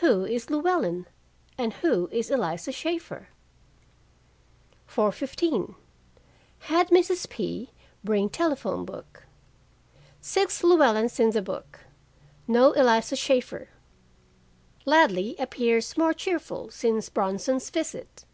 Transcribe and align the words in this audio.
Who 0.00 0.24
is 0.24 0.50
Llewellyn, 0.50 1.06
and 1.56 1.74
who 1.74 2.08
is 2.08 2.28
Eliza 2.28 2.72
Shaeffer? 2.72 3.28
4:15 4.88 5.76
Had 6.58 6.88
Mrs. 6.88 7.28
P. 7.28 7.70
bring 8.02 8.28
telephone 8.30 8.84
book: 8.84 9.26
six 10.20 10.62
Llewellyns 10.64 11.20
in 11.20 11.30
the 11.30 11.40
book; 11.40 11.84
no 12.48 12.72
Eliza 12.72 13.14
Shaeffer. 13.14 13.68
Ladley 14.86 15.36
appears 15.38 15.96
more 15.96 16.14
cheerful 16.14 16.68
since 16.72 17.08
Bronson's 17.08 17.70
visit. 17.70 18.24